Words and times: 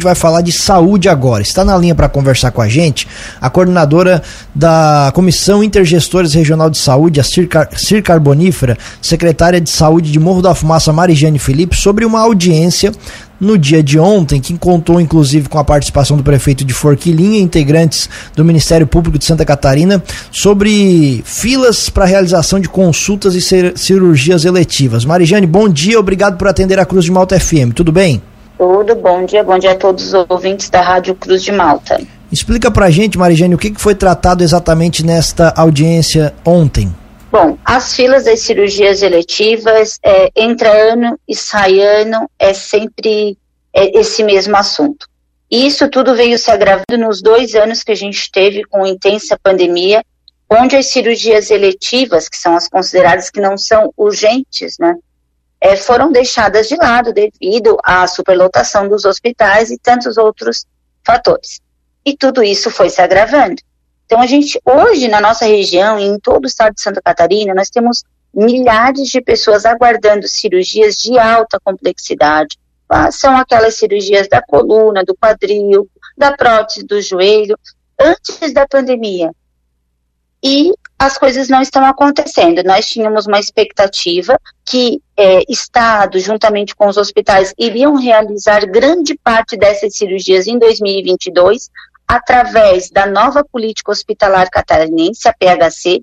vai 0.00 0.14
falar 0.14 0.42
de 0.42 0.52
saúde 0.52 1.08
agora. 1.08 1.42
Está 1.42 1.64
na 1.64 1.76
linha 1.76 1.92
para 1.92 2.08
conversar 2.08 2.52
com 2.52 2.62
a 2.62 2.68
gente 2.68 3.08
a 3.40 3.50
coordenadora 3.50 4.22
da 4.54 5.10
Comissão 5.12 5.60
Intergestores 5.60 6.34
Regional 6.34 6.70
de 6.70 6.78
Saúde, 6.78 7.18
a 7.18 7.24
Cir, 7.24 7.48
Cir 7.76 8.00
Carbonífera, 8.04 8.78
secretária 9.02 9.60
de 9.60 9.68
Saúde 9.68 10.12
de 10.12 10.20
Morro 10.20 10.40
da 10.40 10.54
Fumaça, 10.54 10.92
Marijane 10.92 11.40
Felipe, 11.40 11.74
sobre 11.74 12.04
uma 12.04 12.20
audiência 12.20 12.92
no 13.40 13.58
dia 13.58 13.82
de 13.82 13.98
ontem, 13.98 14.40
que 14.40 14.56
contou 14.56 15.00
inclusive 15.00 15.48
com 15.48 15.58
a 15.58 15.64
participação 15.64 16.16
do 16.16 16.22
prefeito 16.22 16.64
de 16.64 16.72
Forquilinha, 16.72 17.40
integrantes 17.40 18.08
do 18.36 18.44
Ministério 18.44 18.86
Público 18.86 19.18
de 19.18 19.24
Santa 19.24 19.44
Catarina, 19.44 20.00
sobre 20.30 21.24
filas 21.24 21.90
para 21.90 22.04
realização 22.04 22.60
de 22.60 22.68
consultas 22.68 23.34
e 23.34 23.74
cirurgias 23.76 24.44
eletivas. 24.44 25.04
Marijane, 25.04 25.44
bom 25.44 25.68
dia, 25.68 25.98
obrigado 25.98 26.36
por 26.36 26.46
atender 26.46 26.78
a 26.78 26.86
Cruz 26.86 27.04
de 27.04 27.10
Malta 27.10 27.36
FM. 27.40 27.74
Tudo 27.74 27.90
bem? 27.90 28.22
Tudo, 28.58 28.96
bom 28.96 29.24
dia, 29.24 29.44
bom 29.44 29.56
dia 29.56 29.70
a 29.70 29.76
todos 29.76 30.12
os 30.12 30.26
ouvintes 30.28 30.68
da 30.68 30.82
Rádio 30.82 31.14
Cruz 31.14 31.44
de 31.44 31.52
Malta. 31.52 32.00
Explica 32.30 32.72
pra 32.72 32.90
gente, 32.90 33.16
Marijane, 33.16 33.54
o 33.54 33.58
que 33.58 33.72
foi 33.76 33.94
tratado 33.94 34.42
exatamente 34.42 35.06
nesta 35.06 35.54
audiência 35.56 36.34
ontem? 36.44 36.92
Bom, 37.30 37.56
as 37.64 37.94
filas 37.94 38.24
das 38.24 38.40
cirurgias 38.40 39.00
eletivas, 39.00 40.00
é, 40.02 40.30
entra 40.34 40.70
ano 40.70 41.16
e 41.28 41.36
sai 41.36 41.78
ano, 41.78 42.28
é 42.36 42.52
sempre 42.52 43.38
é, 43.72 43.96
esse 44.00 44.24
mesmo 44.24 44.56
assunto. 44.56 45.06
E 45.48 45.64
isso 45.64 45.88
tudo 45.88 46.16
veio 46.16 46.36
se 46.36 46.50
agravando 46.50 46.98
nos 46.98 47.22
dois 47.22 47.54
anos 47.54 47.84
que 47.84 47.92
a 47.92 47.96
gente 47.96 48.28
teve 48.32 48.64
com 48.64 48.84
intensa 48.84 49.38
pandemia, 49.40 50.02
onde 50.50 50.74
as 50.74 50.86
cirurgias 50.86 51.52
eletivas, 51.52 52.28
que 52.28 52.36
são 52.36 52.56
as 52.56 52.68
consideradas 52.68 53.30
que 53.30 53.40
não 53.40 53.56
são 53.56 53.92
urgentes, 53.96 54.76
né, 54.80 54.96
é, 55.60 55.76
foram 55.76 56.12
deixadas 56.12 56.68
de 56.68 56.76
lado 56.76 57.12
devido 57.12 57.76
à 57.82 58.06
superlotação 58.06 58.88
dos 58.88 59.04
hospitais 59.04 59.70
e 59.70 59.78
tantos 59.78 60.16
outros 60.16 60.64
fatores. 61.04 61.60
E 62.04 62.16
tudo 62.16 62.42
isso 62.42 62.70
foi 62.70 62.90
se 62.90 63.00
agravando. 63.00 63.60
Então, 64.06 64.20
a 64.20 64.26
gente, 64.26 64.58
hoje, 64.64 65.08
na 65.08 65.20
nossa 65.20 65.44
região 65.44 65.98
e 65.98 66.04
em 66.04 66.18
todo 66.18 66.44
o 66.44 66.46
estado 66.46 66.74
de 66.74 66.80
Santa 66.80 67.02
Catarina, 67.02 67.54
nós 67.54 67.68
temos 67.68 68.04
milhares 68.32 69.08
de 69.08 69.20
pessoas 69.20 69.66
aguardando 69.66 70.26
cirurgias 70.28 70.96
de 70.96 71.18
alta 71.18 71.58
complexidade. 71.62 72.56
São 73.12 73.36
aquelas 73.36 73.74
cirurgias 73.74 74.28
da 74.28 74.40
coluna, 74.40 75.04
do 75.04 75.14
quadril, 75.14 75.88
da 76.16 76.32
prótese 76.32 76.86
do 76.86 77.02
joelho, 77.02 77.58
antes 78.00 78.52
da 78.54 78.66
pandemia. 78.66 79.30
E 80.42 80.72
as 80.98 81.16
coisas 81.16 81.48
não 81.48 81.62
estão 81.62 81.84
acontecendo. 81.84 82.62
Nós 82.64 82.86
tínhamos 82.86 83.26
uma 83.26 83.38
expectativa 83.38 84.38
que 84.64 85.00
é, 85.16 85.42
Estado, 85.48 86.18
juntamente 86.18 86.74
com 86.74 86.88
os 86.88 86.96
hospitais, 86.96 87.52
iriam 87.58 87.96
realizar 87.96 88.66
grande 88.66 89.16
parte 89.16 89.56
dessas 89.56 89.96
cirurgias 89.96 90.46
em 90.46 90.58
2022, 90.58 91.70
através 92.06 92.90
da 92.90 93.06
nova 93.06 93.44
política 93.44 93.92
hospitalar 93.92 94.48
catarinense, 94.50 95.28
a 95.28 95.32
PHC, 95.32 96.00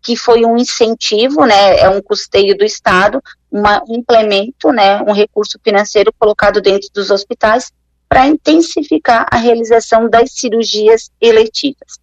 que 0.00 0.16
foi 0.16 0.44
um 0.44 0.56
incentivo, 0.56 1.44
né, 1.44 1.80
é 1.80 1.88
um 1.88 2.00
custeio 2.00 2.56
do 2.56 2.64
Estado, 2.64 3.20
uma, 3.50 3.82
um 3.88 3.96
implemento, 3.96 4.70
né, 4.70 5.02
um 5.02 5.12
recurso 5.12 5.58
financeiro 5.62 6.12
colocado 6.18 6.60
dentro 6.60 6.88
dos 6.94 7.10
hospitais 7.10 7.72
para 8.08 8.26
intensificar 8.26 9.26
a 9.30 9.36
realização 9.36 10.08
das 10.08 10.32
cirurgias 10.32 11.10
eletivas. 11.20 11.98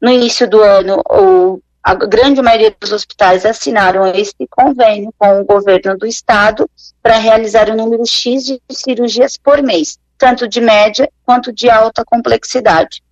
No 0.00 0.10
início 0.10 0.48
do 0.48 0.62
ano, 0.62 1.02
o 1.08 1.60
a 1.88 1.94
grande 1.94 2.42
maioria 2.42 2.76
dos 2.78 2.92
hospitais 2.92 3.46
assinaram 3.46 4.06
esse 4.08 4.34
convênio 4.50 5.10
com 5.16 5.40
o 5.40 5.44
governo 5.44 5.96
do 5.96 6.06
estado 6.06 6.68
para 7.02 7.16
realizar 7.16 7.70
o 7.70 7.74
número 7.74 8.04
X 8.04 8.44
de 8.44 8.60
cirurgias 8.70 9.38
por 9.38 9.62
mês, 9.62 9.98
tanto 10.18 10.46
de 10.46 10.60
média 10.60 11.10
quanto 11.24 11.50
de 11.50 11.70
alta 11.70 12.04
complexidade. 12.04 13.02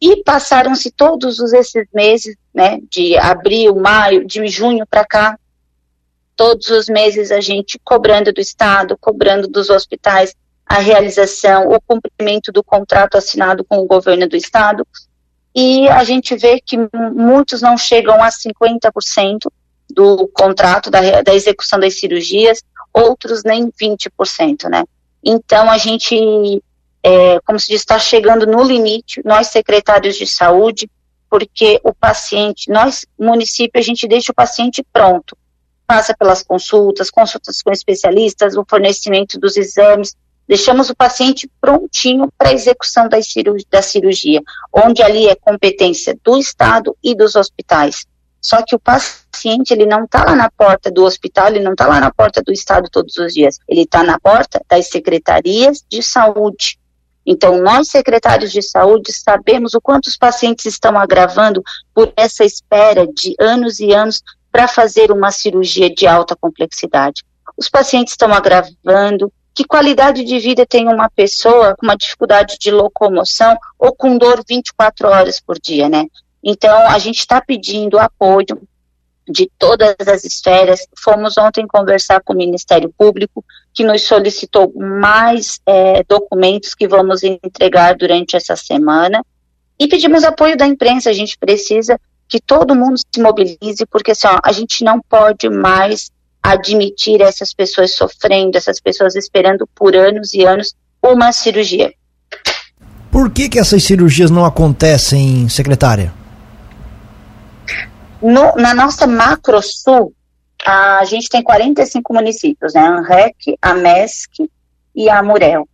E 0.00 0.22
passaram-se 0.22 0.90
todos 0.90 1.52
esses 1.52 1.86
meses, 1.92 2.36
né, 2.54 2.78
de 2.90 3.18
abril, 3.18 3.76
maio, 3.76 4.26
de 4.26 4.46
junho 4.48 4.86
para 4.86 5.04
cá, 5.04 5.38
todos 6.34 6.70
os 6.70 6.88
meses 6.88 7.30
a 7.30 7.40
gente 7.42 7.78
cobrando 7.84 8.32
do 8.32 8.40
Estado, 8.40 8.96
cobrando 8.98 9.46
dos 9.46 9.68
hospitais 9.68 10.34
a 10.64 10.78
realização, 10.78 11.68
o 11.68 11.80
cumprimento 11.80 12.50
do 12.50 12.64
contrato 12.64 13.18
assinado 13.18 13.62
com 13.62 13.76
o 13.76 13.86
governo 13.86 14.26
do 14.26 14.36
Estado, 14.36 14.86
e 15.58 15.88
a 15.88 16.04
gente 16.04 16.36
vê 16.36 16.60
que 16.60 16.76
muitos 17.14 17.62
não 17.62 17.78
chegam 17.78 18.22
a 18.22 18.28
50% 18.28 19.50
do 19.88 20.28
contrato, 20.28 20.90
da, 20.90 21.22
da 21.22 21.34
execução 21.34 21.80
das 21.80 21.98
cirurgias, 21.98 22.62
outros 22.92 23.42
nem 23.42 23.70
20%, 23.70 24.68
né? 24.68 24.84
Então, 25.24 25.70
a 25.70 25.78
gente, 25.78 26.62
é, 27.02 27.40
como 27.40 27.58
se 27.58 27.68
diz, 27.68 27.80
está 27.80 27.98
chegando 27.98 28.46
no 28.46 28.62
limite, 28.62 29.22
nós 29.24 29.46
secretários 29.46 30.16
de 30.16 30.26
saúde, 30.26 30.90
porque 31.30 31.80
o 31.82 31.94
paciente, 31.94 32.70
nós, 32.70 33.06
município, 33.18 33.80
a 33.80 33.82
gente 33.82 34.06
deixa 34.06 34.32
o 34.32 34.34
paciente 34.34 34.84
pronto, 34.92 35.34
passa 35.86 36.14
pelas 36.14 36.42
consultas, 36.42 37.10
consultas 37.10 37.62
com 37.62 37.72
especialistas, 37.72 38.58
o 38.58 38.64
fornecimento 38.68 39.40
dos 39.40 39.56
exames, 39.56 40.14
deixamos 40.46 40.90
o 40.90 40.96
paciente 40.96 41.50
prontinho 41.60 42.30
para 42.36 42.50
a 42.50 42.52
execução 42.52 43.08
da, 43.08 43.82
cirurgia, 43.82 44.40
onde 44.72 45.02
ali 45.02 45.28
é 45.28 45.34
competência 45.34 46.16
do 46.22 46.38
Estado 46.38 46.96
e 47.02 47.14
dos 47.14 47.34
hospitais. 47.34 48.06
Só 48.40 48.62
que 48.62 48.76
o 48.76 48.78
paciente, 48.78 49.72
ele 49.72 49.86
não 49.86 50.04
está 50.04 50.24
lá 50.24 50.36
na 50.36 50.48
porta 50.50 50.90
do 50.90 51.04
hospital, 51.04 51.48
ele 51.48 51.60
não 51.60 51.72
está 51.72 51.86
lá 51.86 51.98
na 51.98 52.12
porta 52.12 52.42
do 52.42 52.52
Estado 52.52 52.88
todos 52.90 53.16
os 53.16 53.34
dias, 53.34 53.58
ele 53.68 53.82
está 53.82 54.04
na 54.04 54.20
porta 54.20 54.60
das 54.68 54.88
secretarias 54.88 55.84
de 55.88 56.02
saúde. 56.02 56.78
Então, 57.26 57.60
nós, 57.60 57.88
secretários 57.88 58.52
de 58.52 58.62
saúde, 58.62 59.12
sabemos 59.12 59.74
o 59.74 59.80
quanto 59.80 60.06
os 60.06 60.16
pacientes 60.16 60.64
estão 60.64 60.96
agravando 60.96 61.60
por 61.92 62.12
essa 62.16 62.44
espera 62.44 63.04
de 63.04 63.34
anos 63.40 63.80
e 63.80 63.92
anos 63.92 64.22
para 64.52 64.68
fazer 64.68 65.10
uma 65.10 65.32
cirurgia 65.32 65.92
de 65.92 66.06
alta 66.06 66.36
complexidade. 66.36 67.24
Os 67.56 67.68
pacientes 67.68 68.12
estão 68.12 68.32
agravando, 68.32 69.32
que 69.56 69.64
qualidade 69.64 70.22
de 70.22 70.38
vida 70.38 70.66
tem 70.66 70.86
uma 70.86 71.08
pessoa 71.08 71.74
com 71.74 71.86
uma 71.86 71.96
dificuldade 71.96 72.58
de 72.60 72.70
locomoção 72.70 73.56
ou 73.78 73.90
com 73.90 74.18
dor 74.18 74.44
24 74.46 75.08
horas 75.08 75.40
por 75.40 75.58
dia, 75.58 75.88
né? 75.88 76.04
Então, 76.44 76.86
a 76.90 76.98
gente 76.98 77.20
está 77.20 77.40
pedindo 77.40 77.98
apoio 77.98 78.44
de 79.26 79.50
todas 79.58 79.96
as 80.06 80.24
esferas. 80.24 80.86
Fomos 81.02 81.38
ontem 81.38 81.66
conversar 81.66 82.20
com 82.20 82.34
o 82.34 82.36
Ministério 82.36 82.92
Público, 82.98 83.42
que 83.72 83.82
nos 83.82 84.02
solicitou 84.02 84.70
mais 84.76 85.58
é, 85.64 86.04
documentos 86.04 86.74
que 86.74 86.86
vamos 86.86 87.22
entregar 87.22 87.96
durante 87.96 88.36
essa 88.36 88.56
semana. 88.56 89.24
E 89.78 89.88
pedimos 89.88 90.22
apoio 90.22 90.54
da 90.54 90.66
imprensa. 90.66 91.08
A 91.08 91.14
gente 91.14 91.38
precisa 91.38 91.98
que 92.28 92.40
todo 92.40 92.76
mundo 92.76 92.98
se 92.98 93.22
mobilize, 93.22 93.86
porque 93.90 94.10
assim, 94.10 94.26
ó, 94.26 94.38
a 94.44 94.52
gente 94.52 94.84
não 94.84 95.00
pode 95.00 95.48
mais 95.48 96.10
admitir 96.46 97.20
essas 97.20 97.52
pessoas 97.52 97.92
sofrendo, 97.92 98.56
essas 98.56 98.80
pessoas 98.80 99.16
esperando 99.16 99.66
por 99.74 99.96
anos 99.96 100.32
e 100.32 100.44
anos 100.44 100.74
uma 101.02 101.32
cirurgia. 101.32 101.92
Por 103.10 103.30
que, 103.30 103.48
que 103.48 103.58
essas 103.58 103.82
cirurgias 103.82 104.30
não 104.30 104.44
acontecem, 104.44 105.48
secretária? 105.48 106.12
No, 108.22 108.54
na 108.56 108.72
nossa 108.74 109.06
Macro 109.06 109.60
Sul, 109.60 110.14
a 110.64 111.04
gente 111.04 111.28
tem 111.28 111.42
45 111.42 112.14
municípios, 112.14 112.74
né? 112.74 112.80
ANREC, 112.80 113.58
a 113.60 113.74
MESC 113.74 114.48
e 114.94 115.08
a 115.08 115.18
Amurel. 115.18 115.68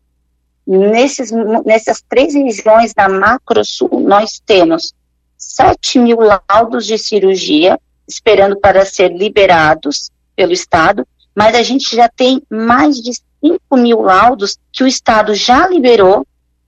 Nesses, 0.67 1.31
nessas 1.67 2.03
três 2.09 2.35
regiões 2.35 2.95
da 2.95 3.09
Macro 3.09 3.65
Sul, 3.65 4.01
nós 4.01 4.41
temos 4.47 4.95
7 5.37 5.99
mil 5.99 6.19
laudos 6.21 6.87
de 6.87 6.97
cirurgia 6.97 7.79
esperando 8.09 8.59
para 8.59 8.87
ser 8.87 9.09
liberados 9.09 10.11
pelo 10.35 10.53
Estado, 10.53 11.07
mas 11.35 11.55
a 11.55 11.63
gente 11.63 11.95
já 11.95 12.09
tem 12.09 12.43
mais 12.51 12.97
de 12.97 13.13
5 13.43 13.77
mil 13.77 14.01
laudos 14.03 14.59
que 14.73 14.85
o 14.85 14.87
Estado 14.87 15.35
já 15.35 15.67
liberou 15.67 16.27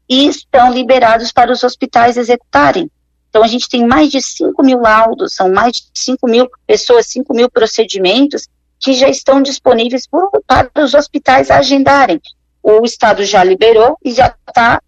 e 0.09 0.27
estão 0.27 0.73
liberados 0.73 1.33
para 1.33 1.53
os 1.53 1.63
hospitais 1.63 2.17
executarem. 2.17 2.91
Então, 3.29 3.43
a 3.43 3.49
gente 3.49 3.69
tem 3.69 3.87
mais 3.87 4.11
de 4.11 4.23
5 4.23 4.63
mil 4.63 4.81
laudos, 4.81 5.35
são 5.35 5.53
mais 5.53 5.73
de 5.73 5.83
5 5.95 6.27
mil 6.29 6.49
pessoas, 6.67 7.07
5 7.07 7.35
mil 7.35 7.51
procedimentos 7.51 8.49
que 8.79 8.93
já 8.93 9.09
estão 9.09 9.43
disponíveis 9.43 10.07
por, 10.07 10.31
para 10.47 10.71
os 10.85 10.95
hospitais 10.95 11.51
agendarem. 11.51 12.21
O 12.63 12.85
Estado 12.85 13.25
já 13.25 13.43
liberou 13.43 13.99
e 14.05 14.13
já 14.13 14.35
está 14.49 14.81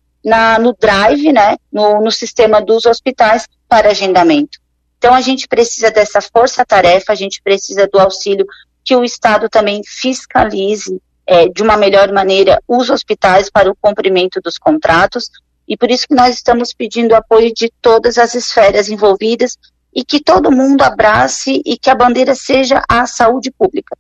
no 0.61 0.77
drive, 0.79 1.33
né, 1.33 1.57
no, 1.73 2.01
no 2.01 2.11
sistema 2.11 2.61
dos 2.61 2.85
hospitais 2.85 3.47
para 3.69 3.91
agendamento. 3.91 4.59
Então, 5.07 5.15
a 5.15 5.21
gente 5.21 5.47
precisa 5.47 5.89
dessa 5.89 6.21
força-tarefa, 6.21 7.13
a 7.13 7.15
gente 7.15 7.41
precisa 7.41 7.87
do 7.87 7.97
auxílio 7.97 8.45
que 8.85 8.97
o 8.97 9.05
Estado 9.05 9.49
também 9.49 9.81
fiscalize 9.87 11.01
é, 11.25 11.49
de 11.49 11.63
uma 11.63 11.77
melhor 11.77 12.13
maneira 12.13 12.61
os 12.67 12.91
hospitais 12.91 13.49
para 13.49 13.71
o 13.71 13.77
cumprimento 13.81 14.41
dos 14.43 14.59
contratos, 14.59 15.31
e 15.69 15.77
por 15.77 15.93
isso 15.93 16.09
que 16.09 16.15
nós 16.17 16.35
estamos 16.35 16.73
pedindo 16.73 17.15
apoio 17.15 17.55
de 17.55 17.71
todas 17.81 18.19
as 18.19 18.35
esferas 18.35 18.89
envolvidas 18.89 19.57
e 19.95 20.05
que 20.05 20.19
todo 20.19 20.51
mundo 20.51 20.83
abrace 20.83 21.63
e 21.65 21.79
que 21.79 21.89
a 21.89 21.95
bandeira 21.95 22.35
seja 22.35 22.83
a 22.89 23.07
saúde 23.07 23.53
pública. 23.57 23.97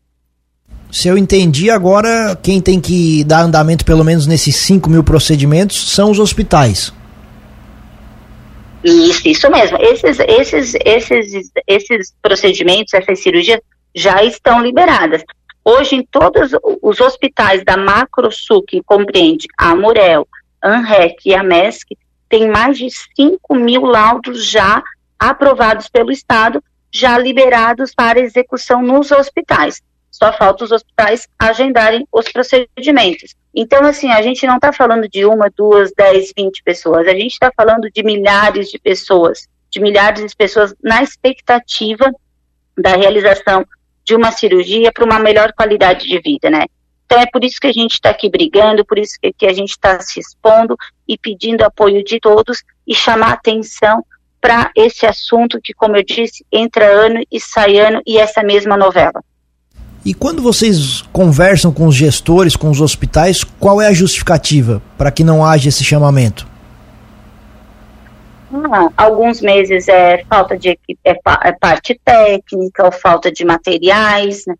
Se 0.90 1.06
eu 1.06 1.16
entendi, 1.16 1.70
agora 1.70 2.36
quem 2.42 2.60
tem 2.60 2.80
que 2.80 3.22
dar 3.22 3.42
andamento 3.42 3.84
pelo 3.84 4.02
menos 4.02 4.26
nesses 4.26 4.56
5 4.56 4.90
mil 4.90 5.04
procedimentos 5.04 5.92
são 5.92 6.10
os 6.10 6.18
hospitais. 6.18 6.92
Isso, 8.86 9.26
isso 9.26 9.50
mesmo. 9.50 9.76
Esses, 9.80 10.20
esses, 10.20 10.74
esses, 10.84 11.50
esses 11.66 12.14
procedimentos, 12.22 12.94
essas 12.94 13.20
cirurgias 13.20 13.60
já 13.92 14.22
estão 14.22 14.62
liberadas. 14.62 15.24
Hoje, 15.64 15.96
em 15.96 16.04
todos 16.04 16.52
os 16.80 17.00
hospitais 17.00 17.64
da 17.64 17.76
Macrosul, 17.76 18.62
que 18.62 18.80
compreende 18.84 19.48
a 19.58 19.70
Amurel, 19.70 20.28
ANREC 20.62 21.16
e 21.26 21.34
a 21.34 21.42
MESC, 21.42 21.98
tem 22.28 22.48
mais 22.48 22.78
de 22.78 22.88
5 23.16 23.54
mil 23.56 23.84
laudos 23.84 24.46
já 24.46 24.80
aprovados 25.18 25.88
pelo 25.88 26.12
Estado, 26.12 26.62
já 26.92 27.18
liberados 27.18 27.92
para 27.92 28.20
execução 28.20 28.82
nos 28.82 29.10
hospitais. 29.10 29.82
Só 30.12 30.32
falta 30.32 30.62
os 30.62 30.70
hospitais 30.70 31.26
agendarem 31.36 32.06
os 32.12 32.30
procedimentos. 32.30 33.34
Então, 33.58 33.86
assim, 33.86 34.10
a 34.10 34.20
gente 34.20 34.46
não 34.46 34.56
está 34.56 34.70
falando 34.70 35.08
de 35.08 35.24
uma, 35.24 35.48
duas, 35.48 35.90
dez, 35.96 36.30
vinte 36.36 36.62
pessoas, 36.62 37.08
a 37.08 37.12
gente 37.12 37.32
está 37.32 37.50
falando 37.56 37.90
de 37.90 38.02
milhares 38.02 38.68
de 38.68 38.78
pessoas, 38.78 39.48
de 39.70 39.80
milhares 39.80 40.30
de 40.30 40.36
pessoas 40.36 40.74
na 40.82 41.02
expectativa 41.02 42.12
da 42.76 42.94
realização 42.94 43.66
de 44.04 44.14
uma 44.14 44.30
cirurgia 44.30 44.92
para 44.92 45.06
uma 45.06 45.18
melhor 45.18 45.54
qualidade 45.54 46.06
de 46.06 46.20
vida, 46.20 46.50
né? 46.50 46.66
Então 47.06 47.18
é 47.18 47.24
por 47.26 47.42
isso 47.42 47.58
que 47.58 47.66
a 47.66 47.72
gente 47.72 47.94
está 47.94 48.10
aqui 48.10 48.28
brigando, 48.28 48.84
por 48.84 48.98
isso 48.98 49.16
que, 49.38 49.46
a 49.46 49.52
gente 49.54 49.70
está 49.70 49.98
se 50.00 50.20
expondo 50.20 50.76
e 51.08 51.16
pedindo 51.16 51.62
apoio 51.62 52.04
de 52.04 52.20
todos 52.20 52.62
e 52.86 52.94
chamar 52.94 53.32
atenção 53.32 54.04
para 54.38 54.70
esse 54.76 55.06
assunto 55.06 55.60
que, 55.62 55.72
como 55.72 55.96
eu 55.96 56.04
disse, 56.04 56.44
entra 56.52 56.84
ano 56.84 57.22
e 57.32 57.40
sai 57.40 57.78
ano 57.78 58.02
e 58.06 58.18
essa 58.18 58.42
mesma 58.42 58.76
novela. 58.76 59.24
E 60.06 60.14
quando 60.14 60.40
vocês 60.40 61.02
conversam 61.12 61.72
com 61.72 61.88
os 61.88 61.96
gestores, 61.96 62.54
com 62.54 62.70
os 62.70 62.80
hospitais, 62.80 63.42
qual 63.42 63.82
é 63.82 63.88
a 63.88 63.92
justificativa 63.92 64.80
para 64.96 65.10
que 65.10 65.24
não 65.24 65.44
haja 65.44 65.68
esse 65.68 65.82
chamamento? 65.82 66.46
Ah, 68.70 68.88
alguns 68.96 69.40
meses 69.40 69.88
é 69.88 70.24
falta 70.30 70.56
de 70.56 70.78
é, 71.04 71.10
é 71.42 71.52
parte 71.58 72.00
técnica 72.04 72.84
ou 72.84 72.92
falta 72.92 73.32
de 73.32 73.44
materiais, 73.44 74.44
né? 74.46 74.54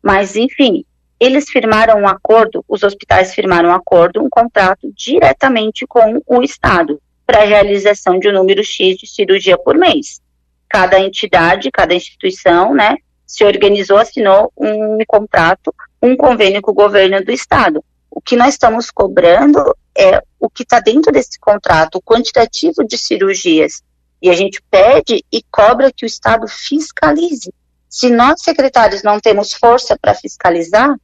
mas 0.00 0.36
enfim, 0.36 0.84
eles 1.18 1.50
firmaram 1.50 2.00
um 2.00 2.06
acordo, 2.06 2.64
os 2.68 2.84
hospitais 2.84 3.34
firmaram 3.34 3.70
um 3.70 3.74
acordo, 3.74 4.22
um 4.22 4.30
contrato 4.30 4.88
diretamente 4.96 5.84
com 5.84 6.22
o 6.28 6.44
Estado 6.44 7.02
para 7.26 7.42
a 7.42 7.44
realização 7.44 8.20
de 8.20 8.28
um 8.28 8.32
número 8.34 8.62
X 8.62 8.96
de 8.98 9.08
cirurgia 9.08 9.58
por 9.58 9.76
mês. 9.76 10.20
Cada 10.68 11.00
entidade, 11.00 11.72
cada 11.72 11.92
instituição, 11.92 12.72
né, 12.72 12.94
se 13.32 13.42
organizou, 13.44 13.96
assinou 13.96 14.52
um 14.54 14.98
contrato, 15.06 15.74
um 16.02 16.14
convênio 16.14 16.60
com 16.60 16.70
o 16.70 16.74
governo 16.74 17.24
do 17.24 17.32
estado. 17.32 17.82
O 18.10 18.20
que 18.20 18.36
nós 18.36 18.50
estamos 18.50 18.90
cobrando 18.90 19.74
é 19.96 20.22
o 20.38 20.50
que 20.50 20.64
está 20.64 20.80
dentro 20.80 21.10
desse 21.10 21.40
contrato, 21.40 21.96
o 21.96 22.02
quantitativo 22.02 22.84
de 22.84 22.98
cirurgias. 22.98 23.82
E 24.20 24.28
a 24.28 24.34
gente 24.34 24.62
pede 24.70 25.24
e 25.32 25.42
cobra 25.50 25.90
que 25.90 26.04
o 26.04 26.06
Estado 26.06 26.46
fiscalize. 26.46 27.52
Se 27.88 28.10
nós, 28.10 28.42
secretários, 28.42 29.02
não 29.02 29.18
temos 29.18 29.54
força 29.54 29.98
para 29.98 30.14
fiscalizar, 30.14 30.94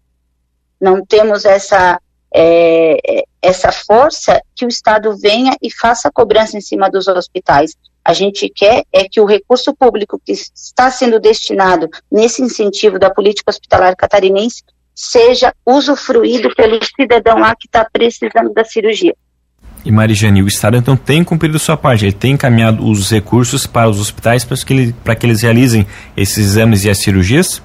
não 0.79 1.05
temos 1.05 1.47
essa, 1.47 1.99
é, 2.33 3.25
essa 3.41 3.73
força, 3.73 4.41
que 4.55 4.67
o 4.67 4.69
Estado 4.69 5.17
venha 5.17 5.57
e 5.63 5.71
faça 5.73 6.11
cobrança 6.13 6.59
em 6.59 6.61
cima 6.61 6.91
dos 6.91 7.09
hospitais. 7.09 7.75
A 8.09 8.15
gente 8.15 8.49
quer 8.49 8.85
é 8.91 9.05
que 9.07 9.21
o 9.21 9.27
recurso 9.27 9.75
público 9.77 10.19
que 10.25 10.33
está 10.33 10.91
sendo 10.91 11.21
destinado 11.21 11.91
nesse 12.11 12.41
incentivo 12.41 12.99
da 12.99 13.11
política 13.11 13.51
hospitalar 13.51 13.95
catarinense 13.95 14.63
seja 14.95 15.53
usufruído 15.67 16.49
pelo 16.55 16.81
cidadão 16.83 17.39
lá 17.39 17.55
que 17.55 17.67
está 17.67 17.87
precisando 17.93 18.51
da 18.55 18.65
cirurgia. 18.65 19.15
E 19.85 19.93
Marijane, 19.93 20.43
o 20.43 20.49
Estado 20.49 20.79
então 20.79 20.97
tem 20.97 21.23
cumprido 21.23 21.59
sua 21.59 21.77
parte, 21.77 22.07
ele 22.07 22.13
tem 22.13 22.33
encaminhado 22.33 22.83
os 22.83 23.11
recursos 23.11 23.67
para 23.67 23.91
os 23.91 24.01
hospitais 24.01 24.43
para 24.43 24.57
que, 24.57 24.73
ele, 24.73 24.95
para 25.05 25.15
que 25.15 25.27
eles 25.27 25.43
realizem 25.43 25.87
esses 26.17 26.39
exames 26.39 26.87
e 26.87 26.91
as 26.91 27.03
cirurgias? 27.03 27.63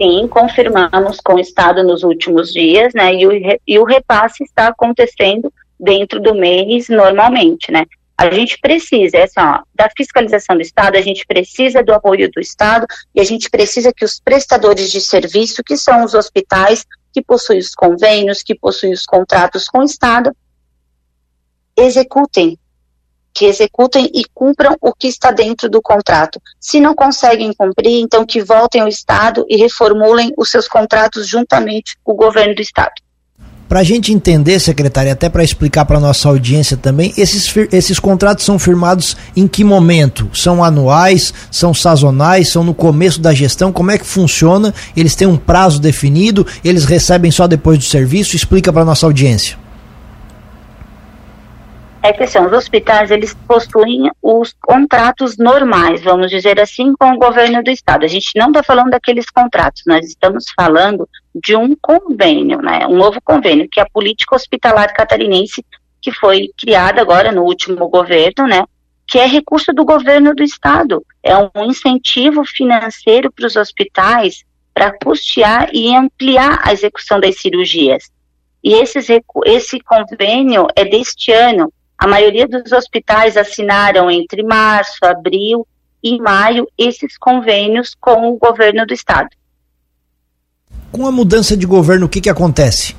Sim, 0.00 0.28
confirmamos 0.28 1.18
com 1.24 1.34
o 1.34 1.40
Estado 1.40 1.82
nos 1.82 2.04
últimos 2.04 2.52
dias, 2.52 2.94
né? 2.94 3.12
E 3.16 3.26
o, 3.26 3.32
e 3.66 3.78
o 3.80 3.84
repasse 3.84 4.44
está 4.44 4.68
acontecendo 4.68 5.52
dentro 5.78 6.20
do 6.20 6.36
mês 6.36 6.88
normalmente, 6.88 7.72
né? 7.72 7.84
A 8.16 8.30
gente 8.30 8.58
precisa, 8.58 9.16
é 9.16 9.26
ó, 9.38 9.62
da 9.74 9.88
fiscalização 9.96 10.56
do 10.56 10.62
Estado, 10.62 10.96
a 10.96 11.00
gente 11.00 11.24
precisa 11.26 11.82
do 11.82 11.92
apoio 11.92 12.30
do 12.30 12.40
Estado 12.40 12.86
e 13.14 13.20
a 13.20 13.24
gente 13.24 13.50
precisa 13.50 13.92
que 13.92 14.04
os 14.04 14.20
prestadores 14.20 14.90
de 14.90 15.00
serviço, 15.00 15.64
que 15.64 15.76
são 15.76 16.04
os 16.04 16.14
hospitais, 16.14 16.84
que 17.12 17.22
possuem 17.22 17.58
os 17.58 17.74
convênios, 17.74 18.42
que 18.42 18.54
possuem 18.54 18.92
os 18.92 19.04
contratos 19.04 19.66
com 19.68 19.78
o 19.78 19.84
Estado, 19.84 20.34
executem, 21.76 22.58
que 23.34 23.46
executem 23.46 24.10
e 24.14 24.24
cumpram 24.32 24.76
o 24.80 24.92
que 24.92 25.08
está 25.08 25.30
dentro 25.30 25.68
do 25.68 25.80
contrato. 25.80 26.40
Se 26.60 26.80
não 26.80 26.94
conseguem 26.94 27.52
cumprir, 27.54 28.00
então 28.00 28.26
que 28.26 28.42
voltem 28.42 28.82
ao 28.82 28.88
Estado 28.88 29.44
e 29.48 29.56
reformulem 29.56 30.32
os 30.36 30.50
seus 30.50 30.68
contratos 30.68 31.26
juntamente 31.26 31.96
com 32.04 32.12
o 32.12 32.16
governo 32.16 32.54
do 32.54 32.62
Estado. 32.62 32.92
Para 33.72 33.80
a 33.80 33.84
gente 33.84 34.12
entender, 34.12 34.60
secretária, 34.60 35.14
até 35.14 35.30
para 35.30 35.42
explicar 35.42 35.86
para 35.86 35.98
nossa 35.98 36.28
audiência 36.28 36.76
também, 36.76 37.10
esses, 37.16 37.56
esses 37.72 37.98
contratos 37.98 38.44
são 38.44 38.58
firmados 38.58 39.16
em 39.34 39.48
que 39.48 39.64
momento? 39.64 40.28
São 40.34 40.62
anuais? 40.62 41.32
São 41.50 41.72
sazonais? 41.72 42.52
São 42.52 42.62
no 42.62 42.74
começo 42.74 43.18
da 43.18 43.32
gestão? 43.32 43.72
Como 43.72 43.90
é 43.90 43.96
que 43.96 44.04
funciona? 44.04 44.74
Eles 44.94 45.14
têm 45.14 45.26
um 45.26 45.38
prazo 45.38 45.80
definido? 45.80 46.46
Eles 46.62 46.84
recebem 46.84 47.30
só 47.30 47.46
depois 47.46 47.78
do 47.78 47.84
serviço? 47.84 48.36
Explica 48.36 48.70
para 48.70 48.84
nossa 48.84 49.06
audiência 49.06 49.56
é 52.04 52.12
que 52.12 52.24
assim, 52.24 52.40
os 52.40 52.52
hospitais 52.52 53.12
eles 53.12 53.32
possuem 53.46 54.10
os 54.20 54.52
contratos 54.60 55.36
normais, 55.38 56.02
vamos 56.02 56.30
dizer 56.30 56.60
assim, 56.60 56.92
com 56.98 57.12
o 57.12 57.16
governo 57.16 57.62
do 57.62 57.70
estado. 57.70 58.04
A 58.04 58.08
gente 58.08 58.32
não 58.34 58.48
está 58.48 58.60
falando 58.60 58.90
daqueles 58.90 59.30
contratos, 59.30 59.84
nós 59.86 60.04
estamos 60.04 60.46
falando 60.56 61.08
de 61.34 61.56
um 61.56 61.74
convênio, 61.80 62.60
né, 62.60 62.86
um 62.86 62.96
novo 62.96 63.20
convênio, 63.22 63.68
que 63.70 63.80
é 63.80 63.82
a 63.82 63.90
política 63.90 64.36
hospitalar 64.36 64.92
catarinense, 64.92 65.64
que 66.00 66.12
foi 66.12 66.50
criada 66.58 67.00
agora 67.00 67.32
no 67.32 67.42
último 67.42 67.88
governo, 67.88 68.46
né, 68.46 68.64
que 69.06 69.18
é 69.18 69.26
recurso 69.26 69.72
do 69.72 69.84
governo 69.84 70.34
do 70.34 70.42
estado. 70.42 71.04
É 71.22 71.36
um 71.36 71.64
incentivo 71.64 72.44
financeiro 72.44 73.30
para 73.30 73.46
os 73.46 73.56
hospitais 73.56 74.44
para 74.74 74.92
custear 74.98 75.68
e 75.72 75.94
ampliar 75.94 76.60
a 76.62 76.72
execução 76.72 77.20
das 77.20 77.38
cirurgias. 77.40 78.10
E 78.64 78.74
esses, 78.74 79.08
esse 79.44 79.80
convênio 79.80 80.66
é 80.74 80.84
deste 80.84 81.32
ano, 81.32 81.72
a 81.98 82.06
maioria 82.06 82.48
dos 82.48 82.72
hospitais 82.72 83.36
assinaram 83.36 84.10
entre 84.10 84.42
março, 84.42 84.98
abril 85.02 85.66
e 86.02 86.20
maio 86.20 86.66
esses 86.76 87.16
convênios 87.18 87.94
com 88.00 88.30
o 88.30 88.38
governo 88.38 88.86
do 88.86 88.94
estado. 88.94 89.28
Com 90.92 91.06
a 91.06 91.10
mudança 91.10 91.56
de 91.56 91.66
governo, 91.66 92.04
o 92.04 92.08
que, 92.08 92.20
que 92.20 92.28
acontece? 92.28 92.94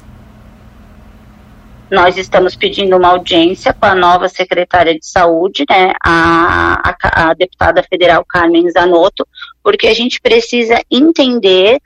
Nós 1.91 2.17
estamos 2.17 2.55
pedindo 2.55 2.97
uma 2.97 3.09
audiência 3.09 3.71
com 3.71 3.85
a 3.85 3.93
nova 3.93 4.27
secretária 4.27 4.97
de 4.97 5.05
saúde, 5.05 5.63
né, 5.69 5.93
a, 6.03 6.89
a, 6.89 7.29
a 7.29 7.33
deputada 7.35 7.83
federal 7.83 8.25
Carmen 8.25 8.67
Zanotto, 8.71 9.27
porque 9.61 9.85
a 9.85 9.93
gente 9.93 10.19
precisa 10.19 10.81
entender 10.89 11.79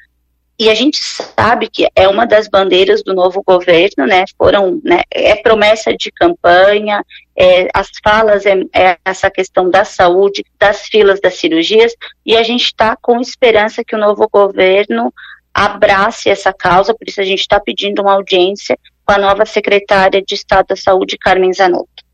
e 0.59 0.69
a 0.69 0.73
gente 0.73 0.97
sabe 0.97 1.69
que 1.69 1.87
é 1.95 2.07
uma 2.07 2.25
das 2.25 2.47
bandeiras 2.47 3.03
do 3.03 3.13
novo 3.13 3.43
governo, 3.45 4.07
né? 4.07 4.23
Foram, 4.35 4.81
né? 4.83 5.03
É 5.11 5.35
promessa 5.35 5.95
de 5.95 6.11
campanha, 6.11 7.05
é, 7.37 7.67
as 7.71 7.89
falas 8.03 8.43
é, 8.45 8.55
é, 8.73 8.97
essa 9.05 9.29
questão 9.29 9.69
da 9.69 9.85
saúde, 9.85 10.43
das 10.57 10.87
filas 10.87 11.21
das 11.21 11.35
cirurgias, 11.35 11.93
e 12.25 12.35
a 12.35 12.41
gente 12.41 12.65
está 12.65 12.95
com 12.95 13.21
esperança 13.21 13.83
que 13.83 13.95
o 13.95 13.99
novo 13.99 14.27
governo 14.31 15.13
abrace 15.57 16.29
essa 16.29 16.53
causa, 16.53 16.93
por 16.93 17.07
isso 17.07 17.19
a 17.19 17.23
gente 17.23 17.39
está 17.39 17.59
pedindo 17.59 18.03
uma 18.03 18.13
audiência 18.13 18.77
com 19.03 19.11
a 19.11 19.17
nova 19.17 19.43
secretária 19.43 20.21
de 20.21 20.35
Estado 20.35 20.67
da 20.67 20.75
Saúde, 20.75 21.17
Carmen 21.17 21.51
Zanotto. 21.51 22.05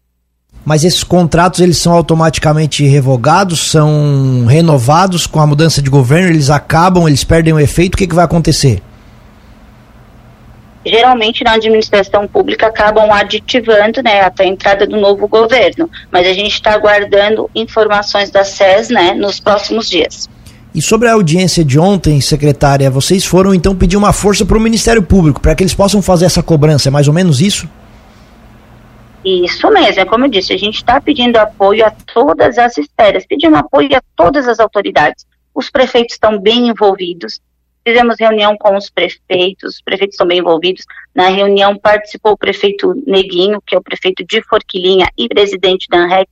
Mas 0.64 0.86
esses 0.86 1.04
contratos 1.04 1.60
eles 1.60 1.78
são 1.78 1.92
automaticamente 1.92 2.86
revogados, 2.86 3.70
são 3.70 4.46
renovados 4.46 5.28
com 5.28 5.42
a 5.42 5.46
mudança 5.46 5.82
de 5.82 5.90
governo, 5.90 6.30
eles 6.30 6.50
acabam, 6.50 7.06
eles 7.06 7.26
perdem 7.26 7.52
o 7.52 7.60
efeito, 7.60 7.96
o 7.96 7.98
que, 7.98 8.08
que 8.08 8.16
vai 8.16 8.24
acontecer? 8.24 8.82
geralmente 10.86 11.46
na 11.46 11.54
administração 11.54 12.28
pública 12.28 12.68
acabam 12.68 13.10
aditivando, 13.10 14.04
né, 14.04 14.22
até 14.22 14.44
a 14.44 14.48
entrada 14.48 14.86
do 14.86 15.00
novo 15.00 15.28
governo. 15.28 15.90
Mas 16.12 16.28
a 16.28 16.34
gente 16.34 16.54
está 16.54 16.74
aguardando 16.74 17.50
informações 17.56 18.30
da 18.30 18.44
SES, 18.44 18.90
né, 18.90 19.14
nos 19.14 19.40
próximos 19.40 19.90
dias. 19.90 20.30
E 20.74 20.82
sobre 20.82 21.08
a 21.08 21.13
audiência 21.13 21.63
de 21.63 21.77
ontem, 21.77 22.20
secretária, 22.20 22.89
vocês 22.89 23.24
foram 23.24 23.53
então 23.53 23.75
pedir 23.75 23.96
uma 23.96 24.12
força 24.12 24.46
para 24.46 24.58
o 24.58 24.62
Ministério 24.62 25.03
Público, 25.03 25.39
para 25.39 25.53
que 25.56 25.63
eles 25.63 25.74
possam 25.74 26.01
fazer 26.01 26.25
essa 26.25 26.42
cobrança, 26.42 26.89
é 26.89 26.92
mais 26.92 27.08
ou 27.08 27.13
menos 27.13 27.42
isso? 27.42 27.70
Isso 29.24 29.70
mesmo, 29.70 30.01
é 30.01 30.06
como 30.06 30.25
eu 30.25 30.30
disse, 30.30 30.51
a 30.51 30.58
gente 30.58 30.75
está 30.75 31.00
pedindo 31.00 31.38
apoio 31.38 31.86
a 31.86 31.92
todas 31.92 32.58
as 32.58 32.77
esferas, 32.77 33.25
pedindo 33.25 33.56
apoio 33.56 33.96
a 33.96 34.01
todas 34.15 34.48
as 34.48 34.60
autoridades. 34.60 35.25
Os 35.53 35.70
prefeitos 35.70 36.15
estão 36.15 36.39
bem 36.39 36.68
envolvidos, 36.68 37.39
Fizemos 37.86 38.15
reunião 38.18 38.56
com 38.58 38.77
os 38.77 38.89
prefeitos, 38.89 39.75
os 39.75 39.82
prefeitos 39.82 40.13
estão 40.13 40.25
bem 40.25 40.39
envolvidos. 40.39 40.86
Na 41.13 41.27
reunião 41.27 41.77
participou 41.77 42.32
o 42.32 42.38
prefeito 42.38 42.94
Neguinho, 43.06 43.62
que 43.62 43.75
é 43.75 43.77
o 43.77 43.84
prefeito 43.84 44.25
de 44.25 44.42
Forquilinha 44.44 45.08
e 45.18 45.27
presidente 45.27 45.88
da 45.89 45.98
ANREC, 45.98 46.30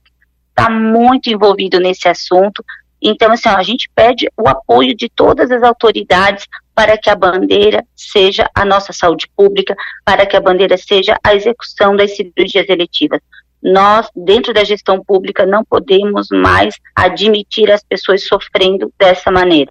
está 0.48 0.70
muito 0.70 1.28
envolvido 1.28 1.78
nesse 1.78 2.08
assunto. 2.08 2.64
Então, 3.02 3.32
assim, 3.32 3.48
ó, 3.48 3.56
a 3.56 3.62
gente 3.62 3.90
pede 3.94 4.30
o 4.36 4.48
apoio 4.48 4.94
de 4.94 5.08
todas 5.08 5.50
as 5.50 5.62
autoridades 5.62 6.46
para 6.74 6.96
que 6.96 7.10
a 7.10 7.16
bandeira 7.16 7.84
seja 7.96 8.48
a 8.54 8.64
nossa 8.64 8.92
saúde 8.92 9.28
pública, 9.36 9.74
para 10.04 10.24
que 10.24 10.36
a 10.36 10.40
bandeira 10.40 10.76
seja 10.76 11.18
a 11.22 11.34
execução 11.34 11.96
das 11.96 12.16
cirurgias 12.16 12.68
eletivas. 12.68 13.20
Nós, 13.62 14.08
dentro 14.14 14.54
da 14.54 14.64
gestão 14.64 15.02
pública, 15.04 15.44
não 15.44 15.64
podemos 15.64 16.28
mais 16.32 16.74
admitir 16.94 17.70
as 17.70 17.82
pessoas 17.82 18.26
sofrendo 18.26 18.92
dessa 18.98 19.30
maneira. 19.30 19.70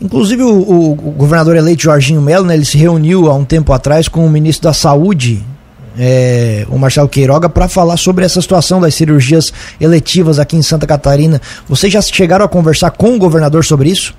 Inclusive 0.00 0.42
o, 0.42 0.92
o, 0.92 0.94
governador 0.94 1.56
eleito 1.56 1.82
Jorginho 1.82 2.20
Melo, 2.20 2.44
né, 2.44 2.54
ele 2.54 2.64
se 2.64 2.76
reuniu 2.76 3.30
há 3.30 3.34
um 3.34 3.44
tempo 3.44 3.72
atrás 3.72 4.08
com 4.08 4.26
o 4.26 4.30
ministro 4.30 4.64
da 4.64 4.72
Saúde, 4.72 5.42
é, 5.98 6.66
o 6.68 6.78
Marcelo 6.78 7.08
Queiroga, 7.08 7.48
para 7.48 7.68
falar 7.68 7.96
sobre 7.96 8.24
essa 8.24 8.40
situação 8.40 8.80
das 8.80 8.94
cirurgias 8.94 9.52
eletivas 9.80 10.38
aqui 10.38 10.56
em 10.56 10.62
Santa 10.62 10.86
Catarina. 10.86 11.40
Vocês 11.68 11.92
já 11.92 12.00
chegaram 12.02 12.44
a 12.44 12.48
conversar 12.48 12.90
com 12.90 13.14
o 13.14 13.18
governador 13.18 13.64
sobre 13.64 13.90
isso? 13.90 14.14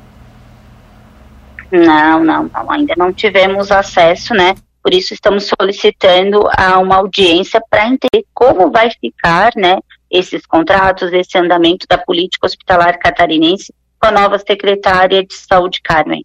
Não, 1.72 2.24
não, 2.24 2.50
não 2.54 2.72
ainda 2.72 2.94
não 2.98 3.12
tivemos 3.12 3.72
acesso, 3.72 4.34
né? 4.34 4.56
Por 4.82 4.94
isso 4.94 5.14
estamos 5.14 5.50
solicitando 5.60 6.48
a 6.58 6.80
uma 6.80 6.96
audiência 6.96 7.62
para 7.70 7.88
entender 7.88 8.26
como 8.34 8.72
vai 8.72 8.90
ficar, 9.02 9.52
né, 9.56 9.80
esses 10.10 10.46
contratos, 10.46 11.12
esse 11.12 11.38
andamento 11.38 11.86
da 11.90 11.98
política 11.98 12.46
hospitalar 12.46 12.98
catarinense 12.98 13.74
com 14.00 14.08
a 14.08 14.12
nova 14.12 14.40
secretária 14.40 15.26
de 15.26 15.34
saúde, 15.34 15.82
Carmen. 15.82 16.24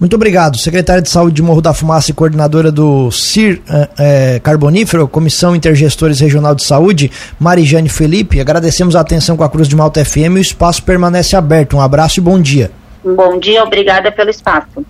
Muito 0.00 0.16
obrigado. 0.16 0.56
Secretária 0.56 1.02
de 1.02 1.10
Saúde 1.10 1.36
de 1.36 1.42
Morro 1.42 1.60
da 1.60 1.74
Fumaça 1.74 2.10
e 2.10 2.14
coordenadora 2.14 2.72
do 2.72 3.10
CIR 3.10 3.60
é, 3.98 4.40
Carbonífero, 4.42 5.06
Comissão 5.06 5.54
Intergestores 5.54 6.20
Regional 6.20 6.54
de 6.54 6.64
Saúde, 6.64 7.12
Marijane 7.38 7.90
Felipe. 7.90 8.40
Agradecemos 8.40 8.96
a 8.96 9.00
atenção 9.00 9.36
com 9.36 9.44
a 9.44 9.50
Cruz 9.50 9.68
de 9.68 9.76
Malta 9.76 10.02
FM 10.02 10.36
e 10.36 10.38
o 10.38 10.38
espaço 10.38 10.82
permanece 10.82 11.36
aberto. 11.36 11.76
Um 11.76 11.82
abraço 11.82 12.18
e 12.18 12.22
bom 12.22 12.40
dia. 12.40 12.70
Bom 13.04 13.38
dia, 13.38 13.62
obrigada 13.62 14.10
pelo 14.10 14.30
espaço. 14.30 14.84